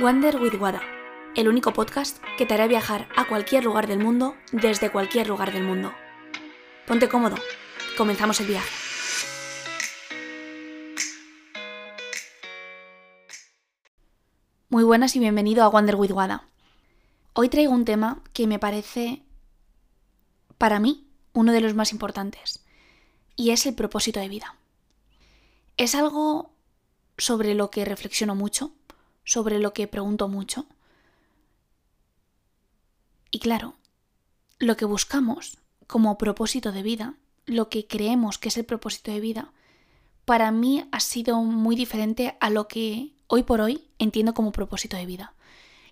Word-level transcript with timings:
Wander 0.00 0.40
with 0.40 0.54
Wada, 0.54 0.80
el 1.36 1.46
único 1.46 1.74
podcast 1.74 2.24
que 2.38 2.46
te 2.46 2.54
hará 2.54 2.66
viajar 2.66 3.06
a 3.16 3.28
cualquier 3.28 3.64
lugar 3.64 3.86
del 3.86 3.98
mundo 3.98 4.34
desde 4.50 4.90
cualquier 4.90 5.28
lugar 5.28 5.52
del 5.52 5.62
mundo. 5.62 5.92
Ponte 6.86 7.06
cómodo, 7.06 7.36
comenzamos 7.98 8.40
el 8.40 8.46
viaje. 8.46 8.70
Muy 14.70 14.84
buenas 14.84 15.14
y 15.16 15.18
bienvenido 15.18 15.64
a 15.64 15.68
Wander 15.68 15.96
with 15.96 16.12
Wada. 16.12 16.48
Hoy 17.34 17.50
traigo 17.50 17.74
un 17.74 17.84
tema 17.84 18.22
que 18.32 18.46
me 18.46 18.58
parece, 18.58 19.22
para 20.56 20.80
mí, 20.80 21.10
uno 21.34 21.52
de 21.52 21.60
los 21.60 21.74
más 21.74 21.92
importantes, 21.92 22.64
y 23.36 23.50
es 23.50 23.66
el 23.66 23.74
propósito 23.74 24.18
de 24.18 24.30
vida. 24.30 24.56
Es 25.76 25.94
algo 25.94 26.54
sobre 27.18 27.54
lo 27.54 27.70
que 27.70 27.84
reflexiono 27.84 28.34
mucho, 28.34 28.72
sobre 29.30 29.60
lo 29.60 29.72
que 29.72 29.86
pregunto 29.86 30.26
mucho. 30.26 30.66
Y 33.30 33.38
claro, 33.38 33.76
lo 34.58 34.76
que 34.76 34.84
buscamos 34.84 35.58
como 35.86 36.18
propósito 36.18 36.72
de 36.72 36.82
vida, 36.82 37.14
lo 37.46 37.68
que 37.68 37.86
creemos 37.86 38.38
que 38.38 38.48
es 38.48 38.56
el 38.56 38.64
propósito 38.64 39.12
de 39.12 39.20
vida, 39.20 39.52
para 40.24 40.50
mí 40.50 40.84
ha 40.90 40.98
sido 40.98 41.42
muy 41.42 41.76
diferente 41.76 42.36
a 42.40 42.50
lo 42.50 42.66
que 42.66 43.14
hoy 43.28 43.44
por 43.44 43.60
hoy 43.60 43.84
entiendo 44.00 44.34
como 44.34 44.50
propósito 44.50 44.96
de 44.96 45.06
vida. 45.06 45.32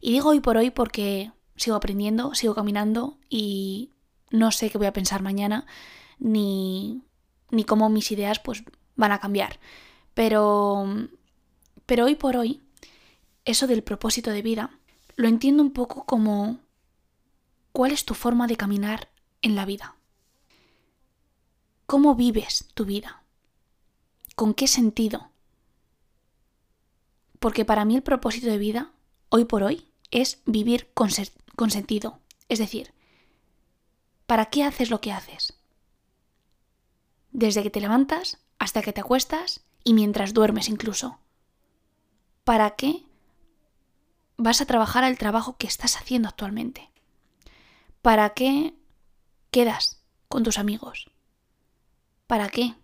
Y 0.00 0.10
digo 0.10 0.30
hoy 0.30 0.40
por 0.40 0.56
hoy 0.56 0.72
porque 0.72 1.30
sigo 1.54 1.76
aprendiendo, 1.76 2.34
sigo 2.34 2.56
caminando 2.56 3.18
y 3.28 3.92
no 4.32 4.50
sé 4.50 4.68
qué 4.68 4.78
voy 4.78 4.88
a 4.88 4.92
pensar 4.92 5.22
mañana, 5.22 5.64
ni, 6.18 7.04
ni 7.52 7.62
cómo 7.62 7.88
mis 7.88 8.10
ideas 8.10 8.40
pues 8.40 8.64
van 8.96 9.12
a 9.12 9.20
cambiar. 9.20 9.60
Pero, 10.14 10.88
pero 11.86 12.06
hoy 12.06 12.16
por 12.16 12.36
hoy, 12.36 12.62
eso 13.48 13.66
del 13.66 13.82
propósito 13.82 14.30
de 14.30 14.42
vida, 14.42 14.78
lo 15.16 15.26
entiendo 15.26 15.62
un 15.62 15.72
poco 15.72 16.04
como 16.04 16.60
cuál 17.72 17.92
es 17.92 18.04
tu 18.04 18.12
forma 18.12 18.46
de 18.46 18.58
caminar 18.58 19.08
en 19.40 19.56
la 19.56 19.64
vida. 19.64 19.96
¿Cómo 21.86 22.14
vives 22.14 22.68
tu 22.74 22.84
vida? 22.84 23.22
¿Con 24.36 24.52
qué 24.52 24.66
sentido? 24.66 25.30
Porque 27.38 27.64
para 27.64 27.86
mí 27.86 27.96
el 27.96 28.02
propósito 28.02 28.48
de 28.48 28.58
vida, 28.58 28.92
hoy 29.30 29.46
por 29.46 29.62
hoy, 29.62 29.88
es 30.10 30.42
vivir 30.44 30.90
con, 30.92 31.08
con 31.56 31.70
sentido. 31.70 32.20
Es 32.50 32.58
decir, 32.58 32.92
¿para 34.26 34.46
qué 34.46 34.62
haces 34.62 34.90
lo 34.90 35.00
que 35.00 35.12
haces? 35.12 35.54
Desde 37.32 37.62
que 37.62 37.70
te 37.70 37.80
levantas 37.80 38.36
hasta 38.58 38.82
que 38.82 38.92
te 38.92 39.00
acuestas 39.00 39.62
y 39.84 39.94
mientras 39.94 40.34
duermes 40.34 40.68
incluso. 40.68 41.18
¿Para 42.44 42.76
qué 42.76 43.07
vas 44.38 44.60
a 44.60 44.66
trabajar 44.66 45.04
al 45.04 45.18
trabajo 45.18 45.56
que 45.58 45.66
estás 45.66 45.96
haciendo 45.96 46.28
actualmente? 46.28 46.90
¿Para 48.00 48.30
qué 48.30 48.74
quedas 49.50 50.00
con 50.28 50.44
tus 50.44 50.58
amigos? 50.58 51.10
¿Para 52.26 52.48
qué 52.48 52.74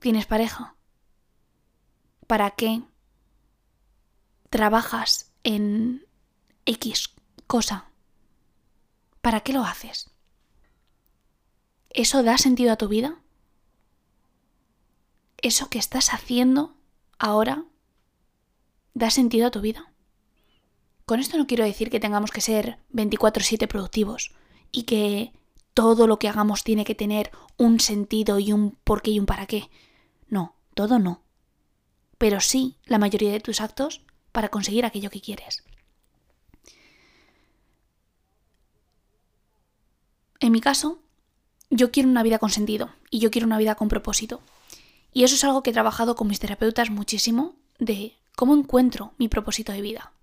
tienes 0.00 0.26
pareja? 0.26 0.76
¿Para 2.26 2.52
qué 2.52 2.82
trabajas 4.48 5.32
en 5.42 6.06
X 6.64 7.10
cosa? 7.46 7.90
¿Para 9.20 9.40
qué 9.40 9.52
lo 9.52 9.64
haces? 9.64 10.10
¿Eso 11.90 12.22
da 12.22 12.38
sentido 12.38 12.72
a 12.72 12.76
tu 12.76 12.88
vida? 12.88 13.20
¿Eso 15.38 15.68
que 15.68 15.78
estás 15.78 16.14
haciendo 16.14 16.76
ahora 17.18 17.64
da 18.94 19.10
sentido 19.10 19.48
a 19.48 19.50
tu 19.50 19.60
vida? 19.60 19.93
Con 21.06 21.20
esto 21.20 21.36
no 21.36 21.46
quiero 21.46 21.64
decir 21.64 21.90
que 21.90 22.00
tengamos 22.00 22.30
que 22.30 22.40
ser 22.40 22.78
24/7 22.90 23.68
productivos 23.68 24.32
y 24.72 24.84
que 24.84 25.32
todo 25.74 26.06
lo 26.06 26.18
que 26.18 26.28
hagamos 26.28 26.64
tiene 26.64 26.84
que 26.84 26.94
tener 26.94 27.30
un 27.58 27.80
sentido 27.80 28.38
y 28.38 28.52
un 28.52 28.72
por 28.84 29.02
qué 29.02 29.10
y 29.10 29.18
un 29.18 29.26
para 29.26 29.46
qué. 29.46 29.68
No, 30.28 30.54
todo 30.74 30.98
no. 30.98 31.22
Pero 32.16 32.40
sí 32.40 32.76
la 32.86 32.98
mayoría 32.98 33.32
de 33.32 33.40
tus 33.40 33.60
actos 33.60 34.02
para 34.32 34.48
conseguir 34.48 34.86
aquello 34.86 35.10
que 35.10 35.20
quieres. 35.20 35.62
En 40.40 40.52
mi 40.52 40.60
caso, 40.60 41.00
yo 41.70 41.90
quiero 41.90 42.08
una 42.08 42.22
vida 42.22 42.38
con 42.38 42.50
sentido 42.50 42.90
y 43.10 43.18
yo 43.18 43.30
quiero 43.30 43.46
una 43.46 43.58
vida 43.58 43.74
con 43.74 43.88
propósito. 43.88 44.40
Y 45.12 45.24
eso 45.24 45.34
es 45.34 45.44
algo 45.44 45.62
que 45.62 45.70
he 45.70 45.72
trabajado 45.74 46.16
con 46.16 46.28
mis 46.28 46.40
terapeutas 46.40 46.90
muchísimo 46.90 47.56
de 47.78 48.16
cómo 48.36 48.54
encuentro 48.54 49.12
mi 49.18 49.28
propósito 49.28 49.72
de 49.72 49.80
vida. 49.80 50.13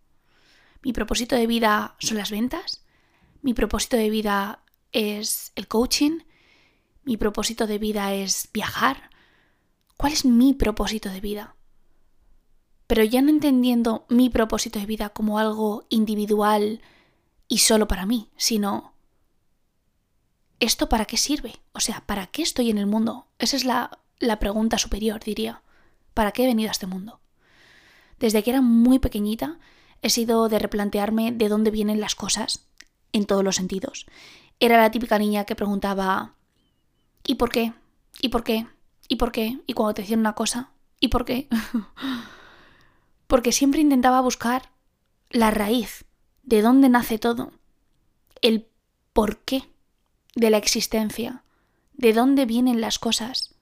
Mi 0.81 0.94
propósito 0.94 1.36
de 1.36 1.47
vida 1.47 1.96
son 2.00 2.18
las 2.18 2.31
ventas, 2.31 2.84
mi 3.42 3.53
propósito 3.53 3.97
de 3.97 4.09
vida 4.09 4.64
es 4.92 5.52
el 5.56 5.68
coaching, 5.68 6.19
mi 7.03 7.18
propósito 7.18 7.68
de 7.68 7.78
vida 7.78 8.14
es 8.14 8.50
viajar. 8.53 9.09
¿Cuál 9.97 10.14
es 10.14 10.25
mi 10.25 10.53
propósito 10.53 11.09
de 11.09 11.22
vida? 11.22 11.56
Pero 12.88 13.03
ya 13.03 13.22
no 13.22 13.30
entendiendo 13.30 14.06
mi 14.09 14.30
propósito 14.30 14.80
de 14.80 14.86
vida 14.86 15.09
como 15.09 15.40
algo 15.40 15.86
individual 15.90 16.81
y 17.47 17.59
solo 17.59 17.88
para 17.88 18.06
mí, 18.06 18.30
sino 18.36 18.94
¿esto 20.59 20.90
para 20.90 21.06
qué 21.06 21.18
sirve? 21.18 21.53
O 21.74 21.80
sea, 21.80 22.03
¿para 22.06 22.28
qué 22.28 22.41
estoy 22.41 22.70
en 22.70 22.78
el 22.78 22.88
mundo? 22.88 23.28
Esa 23.40 23.56
es 23.56 23.66
la, 23.66 24.00
la 24.20 24.40
pregunta 24.40 24.78
superior, 24.78 25.20
diría. 25.24 25.62
¿Para 26.14 26.31
qué 26.31 26.44
he 26.44 26.47
venido 26.47 26.70
a 26.70 26.74
este 26.74 26.88
mundo? 26.88 27.20
Desde 28.20 28.44
que 28.44 28.50
era 28.50 28.62
muy 28.62 29.00
pequeñita 29.00 29.59
he 30.01 30.09
sido 30.09 30.50
de 30.50 30.59
replantearme 30.59 31.31
de 31.31 31.50
dónde 31.50 31.72
vienen 31.72 32.00
las 32.00 32.16
cosas, 32.16 32.67
en 33.13 33.25
todos 33.25 33.44
los 33.44 33.56
sentidos. 33.56 34.06
Era 34.59 34.78
la 34.78 34.91
típica 34.91 35.19
niña 35.19 35.45
que 35.45 35.56
preguntaba 35.56 36.35
¿y 37.25 37.35
por 37.35 37.50
qué? 37.50 37.73
¿y 38.22 38.29
por 38.29 38.44
qué? 38.44 38.67
¿y 39.07 39.16
por 39.17 39.31
qué? 39.31 39.59
Y 39.67 39.73
cuando 39.73 39.94
te 39.94 40.01
decían 40.01 40.19
una 40.19 40.34
cosa 40.34 40.72
¿y 41.00 41.09
por 41.09 41.25
qué? 41.25 41.47
Porque 43.28 43.51
siempre 43.51 43.81
intentaba 43.81 44.22
buscar 44.22 44.72
la 45.29 45.51
raíz, 45.51 46.06
de 46.44 46.61
dónde 46.61 46.90
nace 46.90 47.17
todo, 47.17 47.51
el 48.41 48.67
por 49.13 49.40
qué 49.40 49.69
de 50.35 50.50
la 50.50 50.57
existencia, 50.57 51.44
de 51.94 52.13
dónde 52.13 52.45
vienen 52.45 52.81
las 52.81 53.00
cosas. 53.00 53.56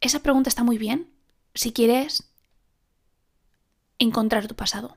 Esa 0.00 0.20
pregunta 0.20 0.48
está 0.48 0.64
muy 0.64 0.78
bien 0.78 1.10
si 1.54 1.72
quieres 1.72 2.29
encontrar 4.00 4.48
tu 4.48 4.56
pasado, 4.56 4.96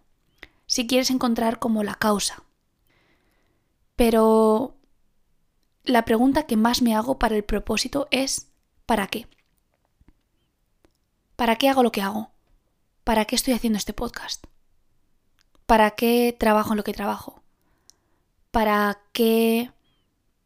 si 0.66 0.88
quieres 0.88 1.12
encontrar 1.12 1.60
como 1.60 1.84
la 1.84 1.94
causa. 1.94 2.44
Pero 3.96 4.76
la 5.84 6.06
pregunta 6.06 6.48
que 6.48 6.58
más 6.58 6.82
me 6.82 6.96
hago 6.96 7.20
para 7.20 7.36
el 7.36 7.44
propósito 7.44 8.08
es 8.10 8.48
¿para 8.88 9.06
qué? 9.06 9.28
¿Para 11.36 11.58
qué 11.58 11.70
hago 11.70 11.84
lo 11.84 11.92
que 11.92 12.02
hago? 12.02 12.32
¿Para 13.04 13.26
qué 13.26 13.36
estoy 13.36 13.54
haciendo 13.54 13.78
este 13.78 13.94
podcast? 13.94 14.46
¿Para 15.68 15.92
qué 15.92 16.36
trabajo 16.38 16.72
en 16.72 16.78
lo 16.78 16.84
que 16.84 16.94
trabajo? 16.94 17.44
para 18.54 19.02
qué 19.14 19.72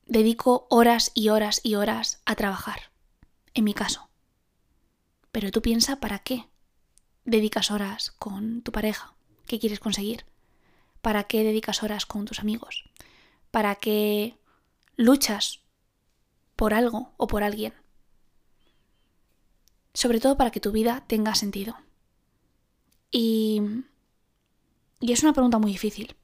dedico 0.05 0.65
horas 0.69 1.11
y 1.13 1.27
horas 1.27 1.59
y 1.61 1.75
horas 1.75 2.21
a 2.25 2.35
trabajar, 2.35 2.93
en 3.53 3.65
mi 3.65 3.73
caso. 3.73 4.07
Pero 5.33 5.51
tú 5.51 5.61
piensa 5.61 5.99
para 5.99 6.19
qué 6.19 6.47
dedicas 7.27 7.71
horas 7.71 8.11
con 8.11 8.61
tu 8.61 8.71
pareja, 8.71 9.13
qué 9.45 9.59
quieres 9.59 9.79
conseguir, 9.79 10.25
para 11.01 11.25
qué 11.25 11.43
dedicas 11.43 11.83
horas 11.83 12.05
con 12.05 12.25
tus 12.25 12.39
amigos, 12.39 12.89
para 13.51 13.75
qué 13.75 14.37
luchas 14.95 15.59
por 16.55 16.73
algo 16.73 17.13
o 17.17 17.27
por 17.27 17.43
alguien. 17.43 17.73
Sobre 19.93 20.19
todo 20.19 20.37
para 20.37 20.51
que 20.51 20.61
tu 20.61 20.71
vida 20.71 21.03
tenga 21.07 21.35
sentido. 21.35 21.75
Y, 23.11 23.61
y 25.01 25.11
es 25.11 25.21
una 25.21 25.33
pregunta 25.33 25.59
muy 25.59 25.71
difícil 25.71 26.15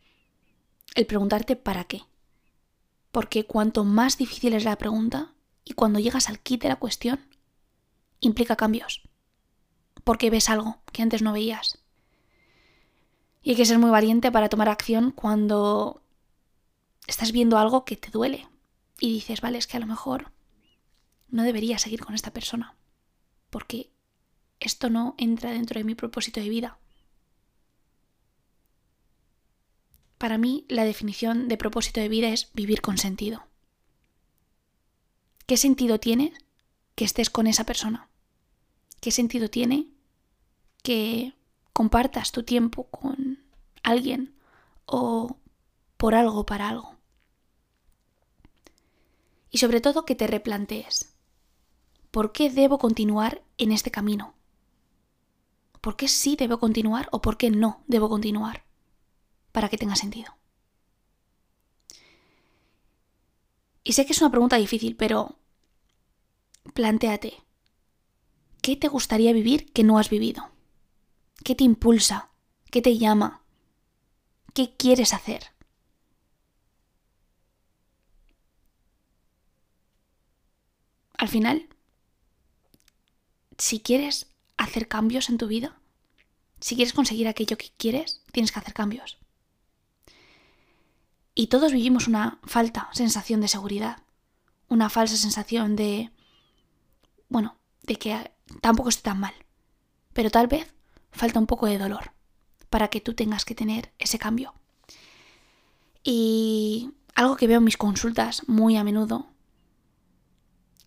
el 0.95 1.06
preguntarte 1.06 1.56
para 1.56 1.83
qué. 1.83 2.04
Porque 3.12 3.45
cuanto 3.45 3.83
más 3.83 4.18
difícil 4.18 4.54
es 4.54 4.63
la 4.63 4.77
pregunta 4.77 5.33
y 5.66 5.74
cuando 5.74 6.00
llegas 6.00 6.30
al 6.30 6.39
kit 6.39 6.62
de 6.62 6.69
la 6.69 6.77
cuestión, 6.77 7.19
implica 8.22 8.56
cambios. 8.56 9.01
Porque 10.03 10.29
ves 10.29 10.50
algo 10.50 10.81
que 10.91 11.01
antes 11.01 11.21
no 11.21 11.33
veías. 11.33 11.79
Y 13.41 13.51
hay 13.51 13.55
que 13.55 13.65
ser 13.65 13.79
muy 13.79 13.89
valiente 13.89 14.31
para 14.31 14.50
tomar 14.50 14.69
acción 14.69 15.11
cuando 15.11 16.01
estás 17.07 17.31
viendo 17.31 17.57
algo 17.57 17.85
que 17.85 17.97
te 17.97 18.09
duele 18.09 18.47
y 19.00 19.11
dices, 19.11 19.41
vale, 19.41 19.57
es 19.57 19.67
que 19.67 19.77
a 19.77 19.79
lo 19.79 19.85
mejor 19.85 20.31
no 21.29 21.44
debería 21.44 21.77
seguir 21.77 22.03
con 22.03 22.15
esta 22.15 22.31
persona. 22.31 22.75
Porque 23.50 23.89
esto 24.59 24.89
no 24.89 25.15
entra 25.17 25.51
dentro 25.51 25.79
de 25.79 25.83
mi 25.83 25.95
propósito 25.95 26.39
de 26.39 26.50
vida. 26.50 26.77
Para 30.17 30.38
mí, 30.38 30.65
la 30.69 30.85
definición 30.85 31.50
de 31.50 31.57
propósito 31.57 32.00
de 32.00 32.07
vida 32.07 32.29
es 32.29 32.50
vivir 32.53 32.81
con 32.81 32.97
sentido. 32.97 33.45
¿Qué 35.45 35.57
sentido 35.57 36.00
tiene 36.00 36.33
que 36.95 37.03
estés 37.03 37.29
con 37.29 37.47
esa 37.47 37.65
persona? 37.65 38.07
¿Qué 39.01 39.11
sentido 39.11 39.50
tiene 39.50 39.93
que 40.83 41.33
compartas 41.74 42.31
tu 42.31 42.44
tiempo 42.44 42.83
con 42.83 43.39
alguien 43.81 44.35
o 44.85 45.38
por 45.97 46.13
algo 46.13 46.45
para 46.45 46.69
algo. 46.69 46.95
Y 49.50 49.57
sobre 49.57 49.81
todo 49.81 50.06
que 50.06 50.15
te 50.15 50.27
replantees, 50.27 51.15
¿por 52.12 52.31
qué 52.31 52.50
debo 52.50 52.77
continuar 52.77 53.41
en 53.57 53.71
este 53.71 53.91
camino? 53.91 54.35
¿Por 55.80 55.95
qué 55.95 56.07
sí 56.07 56.35
debo 56.35 56.59
continuar 56.59 57.09
o 57.12 57.21
por 57.21 57.38
qué 57.38 57.50
no 57.50 57.83
debo 57.88 58.09
continuar? 58.09 58.63
Para 59.51 59.69
que 59.69 59.77
tenga 59.77 59.95
sentido. 59.95 60.36
Y 63.83 63.94
sé 63.94 64.06
que 64.06 64.13
es 64.13 64.21
una 64.21 64.31
pregunta 64.31 64.56
difícil, 64.56 64.95
pero 64.95 65.38
plantéate, 66.74 67.44
¿qué 68.62 68.75
te 68.77 68.88
gustaría 68.88 69.33
vivir 69.33 69.71
que 69.74 69.83
no 69.83 70.00
has 70.00 70.09
vivido? 70.09 70.52
¿Qué 71.44 71.56
te 71.56 71.63
impulsa? 71.63 72.30
¿Qué 72.72 72.81
te 72.81 72.98
llama? 72.98 73.44
¿Qué 74.54 74.75
quieres 74.78 75.13
hacer? 75.13 75.51
Al 81.18 81.28
final, 81.28 81.68
si 83.57 83.80
quieres 83.81 84.28
hacer 84.57 84.88
cambios 84.88 85.30
en 85.30 85.38
tu 85.38 85.48
vida, 85.48 85.80
si 86.60 86.75
quieres 86.75 86.94
conseguir 86.94 87.28
aquello 87.28 87.57
que 87.57 87.72
quieres, 87.78 88.24
tienes 88.31 88.51
que 88.51 88.60
hacer 88.60 88.74
cambios. 88.74 89.18
Y 91.36 91.48
todos 91.48 91.74
vivimos 91.74 92.07
una 92.07 92.39
falta 92.44 92.89
sensación 92.94 93.42
de 93.42 93.48
seguridad, 93.48 94.04
una 94.69 94.89
falsa 94.89 95.18
sensación 95.18 95.75
de, 95.75 96.12
bueno, 97.28 97.57
de 97.81 97.96
que 97.96 98.31
tampoco 98.62 98.89
estoy 98.89 99.04
tan 99.04 99.19
mal. 99.19 99.34
Pero 100.13 100.30
tal 100.30 100.48
vez 100.48 100.73
falta 101.13 101.39
un 101.39 101.48
poco 101.48 101.68
de 101.68 101.77
dolor 101.77 102.12
para 102.69 102.89
que 102.89 103.01
tú 103.01 103.13
tengas 103.13 103.45
que 103.45 103.56
tener 103.56 103.94
ese 104.00 104.19
cambio. 104.19 104.54
Y 106.04 106.92
algo 107.15 107.38
que 107.38 107.48
veo 107.48 107.60
en 107.60 107.63
mis 107.63 107.77
consultas 107.77 108.48
muy 108.48 108.75
a 108.75 108.83
menudo 108.83 109.27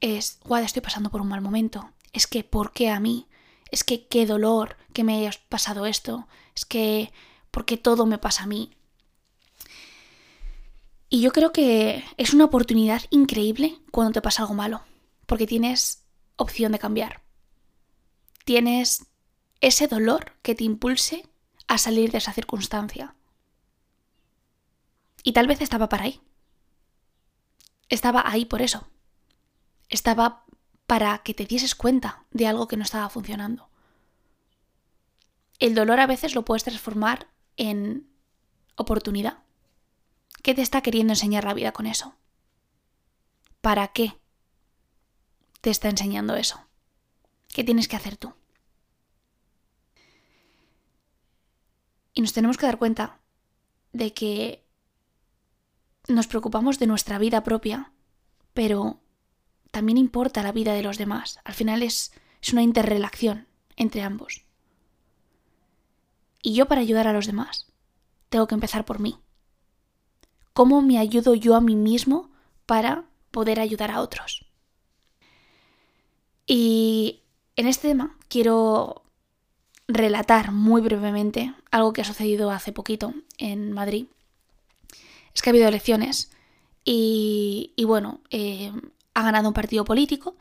es, 0.01 0.39
guau, 0.45 0.63
estoy 0.63 0.83
pasando 0.83 1.11
por 1.11 1.21
un 1.21 1.29
mal 1.29 1.41
momento. 1.41 1.91
Es 2.13 2.27
que, 2.27 2.45
¿por 2.45 2.73
qué 2.73 2.91
a 2.91 3.01
mí? 3.01 3.27
Es 3.71 3.85
que 3.85 4.07
qué 4.07 4.27
dolor 4.27 4.77
que 4.93 5.05
me 5.05 5.17
haya 5.17 5.31
pasado 5.49 5.87
esto. 5.87 6.29
Es 6.55 6.65
que, 6.65 7.13
¿por 7.51 7.65
qué 7.65 7.77
todo 7.77 8.05
me 8.07 8.19
pasa 8.19 8.45
a 8.45 8.47
mí? 8.47 8.77
Y 11.09 11.21
yo 11.21 11.33
creo 11.33 11.53
que 11.53 12.05
es 12.17 12.35
una 12.35 12.45
oportunidad 12.45 13.03
increíble 13.11 13.79
cuando 13.91 14.13
te 14.13 14.23
pasa 14.23 14.43
algo 14.43 14.55
malo, 14.55 14.83
porque 15.27 15.47
tienes 15.47 16.03
opción 16.37 16.73
de 16.73 16.79
cambiar. 16.79 17.23
Tienes 18.45 19.07
ese 19.61 19.89
dolor 19.89 20.33
que 20.43 20.55
te 20.55 20.65
impulse 20.65 21.29
a 21.67 21.79
salir 21.79 22.11
de 22.13 22.19
esa 22.19 22.33
circunstancia. 22.33 23.15
Y 25.23 25.33
tal 25.33 25.47
vez 25.47 25.61
estaba 25.61 25.89
para 25.89 26.05
ahí. 26.05 26.21
Estaba 27.89 28.23
ahí 28.25 28.45
por 28.45 28.63
eso. 28.63 28.89
Estaba 29.89 30.45
para 30.87 31.19
que 31.19 31.35
te 31.35 31.47
dieses 31.47 31.75
cuenta 31.75 32.25
de 32.31 32.47
algo 32.47 32.69
que 32.69 32.77
no 32.77 32.85
estaba 32.85 33.09
funcionando. 33.09 33.69
El 35.59 35.75
dolor 35.75 36.01
a 36.01 36.07
veces 36.07 36.35
lo 36.35 36.45
puedes 36.45 36.65
transformar 36.65 37.29
en 37.57 38.09
oportunidad. 38.77 39.39
¿Qué 40.43 40.55
te 40.55 40.63
está 40.63 40.83
queriendo 40.83 41.13
enseñar 41.13 41.45
la 41.45 41.55
vida 41.55 41.73
con 41.73 41.87
eso? 41.87 42.15
¿Para 43.61 43.89
qué 43.89 44.17
te 45.61 45.71
está 45.71 45.89
enseñando 45.89 46.37
eso? 46.37 46.61
¿Qué 47.49 47.65
tienes 47.65 47.89
que 47.89 47.97
hacer 47.97 48.17
tú? 48.17 48.35
Y 52.17 52.23
nos 52.23 52.33
tenemos 52.33 52.57
que 52.57 52.65
dar 52.65 52.79
cuenta 52.79 53.21
de 53.93 54.15
que 54.15 54.67
nos 56.09 56.27
preocupamos 56.27 56.79
de 56.79 56.87
nuestra 56.87 57.19
vida 57.19 57.45
propia, 57.45 57.93
pero 58.55 59.03
también 59.71 59.99
importa 59.99 60.43
la 60.43 60.51
vida 60.51 60.73
de 60.73 60.83
los 60.83 60.97
demás. 60.97 61.41
Al 61.45 61.53
final 61.53 61.83
es, 61.83 62.13
es 62.41 62.55
una 62.55 62.63
interrelación 62.63 63.47
entre 63.77 64.01
ambos. 64.01 64.47
Y 66.41 66.55
yo 66.55 66.67
para 66.67 66.81
ayudar 66.81 67.07
a 67.07 67.13
los 67.13 67.27
demás, 67.27 67.71
tengo 68.31 68.47
que 68.47 68.55
empezar 68.55 68.87
por 68.87 68.99
mí. 68.99 69.19
¿Cómo 70.55 70.81
me 70.81 70.99
ayudo 70.99 71.35
yo 71.35 71.55
a 71.55 71.61
mí 71.61 71.77
mismo 71.77 72.31
para 72.65 73.05
poder 73.31 73.61
ayudar 73.61 73.91
a 73.91 74.01
otros? 74.01 74.47
Y 76.47 77.25
en 77.57 77.67
este 77.67 77.89
tema 77.89 78.17
quiero 78.29 79.06
relatar 79.89 80.53
muy 80.53 80.81
brevemente 80.81 81.55
algo 81.71 81.93
que 81.93 82.01
ha 82.01 82.05
sucedido 82.05 82.51
hace 82.51 82.73
poquito 82.73 83.15
en 83.39 83.73
Madrid. 83.73 84.07
Es 85.35 85.43
que 85.43 85.51
ha 85.51 85.53
habido 85.53 85.69
elecciones 85.69 86.31
y, 86.85 87.73
bueno, 87.85 88.21
eh, 88.31 88.73
ha 89.15 89.23
ganado 89.23 89.49
un 89.49 89.55
partido 89.55 89.85
político 89.85 90.37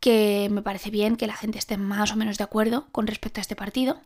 que 0.00 0.48
me 0.50 0.62
parece 0.62 0.90
bien 0.90 1.16
que 1.16 1.26
la 1.26 1.36
gente 1.36 1.58
esté 1.58 1.76
más 1.76 2.12
o 2.12 2.16
menos 2.16 2.38
de 2.38 2.44
acuerdo 2.44 2.86
con 2.92 3.06
respecto 3.06 3.40
a 3.40 3.42
este 3.42 3.56
partido. 3.56 4.00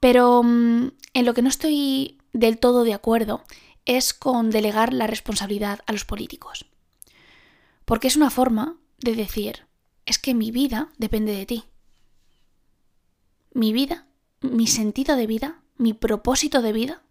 Pero 0.00 0.42
mm, 0.42 0.92
en 1.14 1.26
lo 1.26 1.34
que 1.34 1.42
no 1.42 1.48
estoy 1.48 2.18
del 2.32 2.58
todo 2.58 2.84
de 2.84 2.94
acuerdo 2.94 3.44
es 3.84 4.14
con 4.14 4.50
delegar 4.50 4.92
la 4.92 5.06
responsabilidad 5.06 5.80
a 5.86 5.92
los 5.92 6.04
políticos. 6.04 6.66
Porque 7.84 8.08
es 8.08 8.16
una 8.16 8.30
forma 8.30 8.76
de 8.98 9.14
decir, 9.14 9.66
es 10.06 10.18
que 10.18 10.34
mi 10.34 10.50
vida 10.50 10.88
depende 10.96 11.34
de 11.34 11.46
ti. 11.46 11.64
Mi 13.52 13.72
vida, 13.72 14.06
mi 14.40 14.66
sentido 14.66 15.16
de 15.16 15.26
vida, 15.26 15.62
mi 15.76 15.92
propósito 15.92 16.62
de 16.62 16.72
vida, 16.72 17.02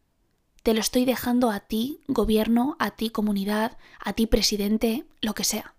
te 0.63 0.73
lo 0.73 0.79
estoy 0.79 1.05
dejando 1.05 1.49
a 1.51 1.61
ti, 1.61 2.01
gobierno, 2.07 2.75
a 2.79 2.91
ti, 2.91 3.09
comunidad, 3.09 3.77
a 3.99 4.13
ti, 4.13 4.27
presidente, 4.27 5.05
lo 5.21 5.33
que 5.33 5.43
sea. 5.43 5.75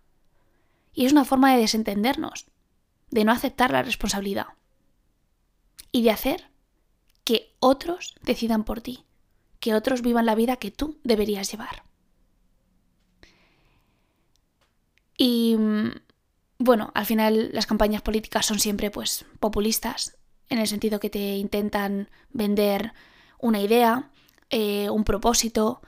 Y 0.92 1.06
es 1.06 1.12
una 1.12 1.24
forma 1.24 1.54
de 1.54 1.60
desentendernos, 1.60 2.46
de 3.10 3.24
no 3.24 3.32
aceptar 3.32 3.70
la 3.70 3.82
responsabilidad 3.82 4.48
y 5.92 6.02
de 6.02 6.10
hacer 6.10 6.50
que 7.24 7.54
otros 7.60 8.14
decidan 8.22 8.64
por 8.64 8.80
ti, 8.80 9.04
que 9.60 9.74
otros 9.74 10.02
vivan 10.02 10.26
la 10.26 10.34
vida 10.34 10.56
que 10.56 10.70
tú 10.70 10.98
deberías 11.04 11.50
llevar. 11.50 11.84
Y 15.16 15.56
mm, 15.58 15.90
bueno, 16.58 16.90
al 16.94 17.06
final 17.06 17.50
las 17.52 17.66
campañas 17.66 18.02
políticas 18.02 18.46
son 18.46 18.58
siempre 18.58 18.90
pues 18.90 19.26
populistas, 19.38 20.16
en 20.50 20.58
el 20.58 20.66
sentido 20.66 21.00
que 21.00 21.10
te 21.10 21.36
intentan 21.36 22.10
vender 22.32 22.92
una 23.38 23.60
idea, 23.60 24.10
eh, 24.50 24.90
un 24.90 25.04
propósito, 25.04 25.80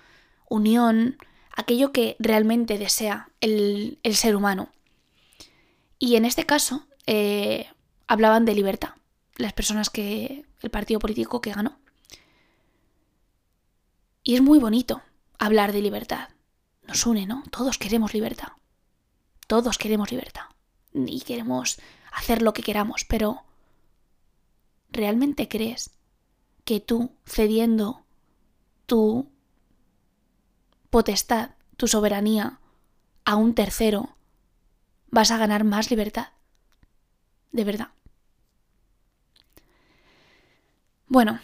unión, 0.49 1.19
aquello 1.55 1.93
que 1.93 2.17
realmente 2.19 2.79
desea 2.79 3.29
el, 3.41 3.99
ser 4.15 4.37
humano. 4.37 4.71
Y 5.99 6.17
en 6.17 6.25
este 6.25 6.47
caso 6.47 6.87
eh, 7.07 7.67
hablaban 8.07 8.45
de 8.45 8.55
libertad, 8.55 8.95
las 9.37 9.53
personas 9.53 9.91
que, 9.91 10.47
el 10.61 10.71
partido 10.71 11.01
político 11.01 11.41
que 11.41 11.53
ganó. 11.53 11.79
Y 14.23 14.37
es 14.37 14.43
muy 14.43 14.61
bonito 14.61 15.03
hablar 15.39 15.73
de 15.73 15.83
libertad. 15.83 16.29
Nos 16.87 17.05
une, 17.07 17.27
¿no? 17.27 17.43
Todos 17.51 17.79
queremos 17.79 18.15
libertad. 18.15 18.49
Todos 19.49 19.79
queremos 19.79 20.13
libertad. 20.13 20.45
Y 20.95 21.23
queremos 21.23 21.81
hacer 22.13 22.43
lo 22.43 22.53
que 22.53 22.63
queramos, 22.63 23.05
pero 23.05 23.43
¿realmente 24.93 25.49
crees 25.49 25.91
que 26.65 26.81
tú, 26.81 27.17
cediendo 27.25 28.05
tu 28.87 29.31
potestad, 30.91 31.51
tu 31.77 31.89
soberanía 31.89 32.61
a 33.25 33.37
un 33.37 33.55
tercero, 33.55 34.17
vas 35.09 35.31
a 35.31 35.39
ganar 35.39 35.65
más 35.65 35.91
libertad? 35.91 36.29
De 37.51 37.65
verdad. 37.65 37.89
Bueno, 41.07 41.41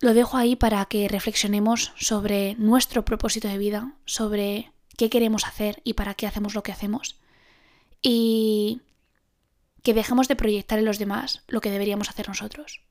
lo 0.00 0.14
dejo 0.14 0.36
ahí 0.36 0.56
para 0.56 0.84
que 0.86 1.08
reflexionemos 1.08 1.92
sobre 1.96 2.54
nuestro 2.56 3.04
propósito 3.04 3.48
de 3.48 3.58
vida, 3.58 3.96
sobre 4.04 4.72
qué 4.96 5.10
queremos 5.10 5.46
hacer 5.46 5.80
y 5.84 5.94
para 5.94 6.14
qué 6.14 6.26
hacemos 6.26 6.54
lo 6.54 6.62
que 6.62 6.72
hacemos. 6.72 7.20
Y 8.02 8.82
que 9.82 9.94
dejemos 9.94 10.28
de 10.28 10.36
proyectar 10.36 10.78
en 10.78 10.84
los 10.84 10.98
demás 10.98 11.42
lo 11.48 11.60
que 11.60 11.70
deberíamos 11.70 12.08
hacer 12.08 12.28
nosotros. 12.28 12.82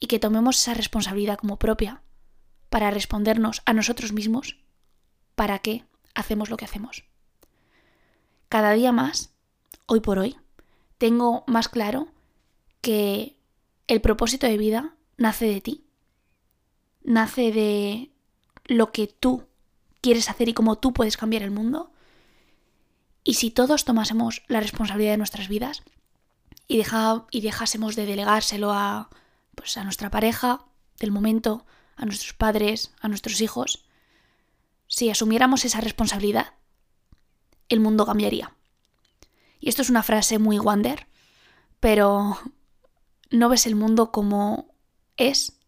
Y 0.00 0.06
que 0.06 0.18
tomemos 0.18 0.60
esa 0.60 0.74
responsabilidad 0.74 1.38
como 1.38 1.58
propia 1.58 2.02
para 2.70 2.90
respondernos 2.90 3.62
a 3.66 3.72
nosotros 3.72 4.12
mismos 4.12 4.58
para 5.34 5.58
qué 5.58 5.84
hacemos 6.14 6.50
lo 6.50 6.56
que 6.56 6.64
hacemos. 6.64 7.04
Cada 8.48 8.72
día 8.72 8.92
más, 8.92 9.32
hoy 9.86 10.00
por 10.00 10.18
hoy, 10.18 10.36
tengo 10.98 11.44
más 11.46 11.68
claro 11.68 12.08
que 12.80 13.36
el 13.86 14.00
propósito 14.00 14.46
de 14.46 14.58
vida 14.58 14.94
nace 15.16 15.46
de 15.46 15.60
ti 15.60 15.88
nace 17.08 17.52
de 17.52 18.10
lo 18.66 18.92
que 18.92 19.06
tú 19.06 19.44
quieres 20.00 20.28
hacer 20.28 20.48
y 20.48 20.54
cómo 20.54 20.76
tú 20.76 20.92
puedes 20.92 21.16
cambiar 21.16 21.42
el 21.42 21.50
mundo. 21.50 21.90
Y 23.24 23.34
si 23.34 23.50
todos 23.50 23.84
tomásemos 23.84 24.42
la 24.46 24.60
responsabilidad 24.60 25.12
de 25.12 25.18
nuestras 25.18 25.48
vidas 25.48 25.82
y, 26.68 26.82
y 27.30 27.40
dejásemos 27.40 27.96
de 27.96 28.06
delegárselo 28.06 28.72
a 28.72 29.08
pues 29.54 29.76
a 29.76 29.82
nuestra 29.82 30.10
pareja 30.10 30.66
del 31.00 31.10
momento, 31.10 31.66
a 31.96 32.04
nuestros 32.04 32.32
padres, 32.32 32.94
a 33.00 33.08
nuestros 33.08 33.40
hijos, 33.40 33.84
si 34.86 35.10
asumiéramos 35.10 35.64
esa 35.64 35.80
responsabilidad, 35.80 36.54
el 37.68 37.80
mundo 37.80 38.06
cambiaría. 38.06 38.54
Y 39.58 39.68
esto 39.68 39.82
es 39.82 39.90
una 39.90 40.04
frase 40.04 40.38
muy 40.38 40.58
Wander, 40.58 41.08
pero 41.80 42.38
no 43.30 43.48
ves 43.48 43.66
el 43.66 43.74
mundo 43.74 44.12
como 44.12 44.72
es, 45.16 45.58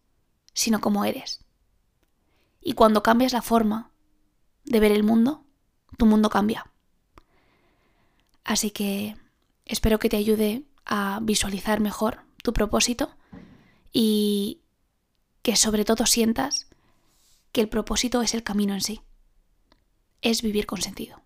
sino 0.53 0.79
como 0.79 1.03
eres. 1.03 1.43
Y 2.61 2.73
cuando 2.73 3.03
cambias 3.03 3.33
la 3.33 3.41
forma 3.41 3.91
de 4.63 4.79
ver 4.79 4.91
el 4.91 5.03
mundo, 5.03 5.43
tu 5.97 6.05
mundo 6.05 6.29
cambia. 6.29 6.71
Así 8.43 8.71
que 8.71 9.17
espero 9.65 9.99
que 9.99 10.09
te 10.09 10.17
ayude 10.17 10.63
a 10.85 11.19
visualizar 11.21 11.79
mejor 11.79 12.21
tu 12.43 12.53
propósito 12.53 13.15
y 13.91 14.61
que 15.41 15.55
sobre 15.55 15.85
todo 15.85 16.05
sientas 16.05 16.67
que 17.51 17.61
el 17.61 17.69
propósito 17.69 18.21
es 18.21 18.33
el 18.33 18.43
camino 18.43 18.73
en 18.73 18.81
sí. 18.81 19.01
Es 20.21 20.41
vivir 20.41 20.65
con 20.65 20.81
sentido. 20.81 21.20